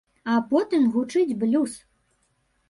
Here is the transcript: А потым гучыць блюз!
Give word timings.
А 0.35 0.37
потым 0.53 0.87
гучыць 0.95 1.37
блюз! 1.45 1.77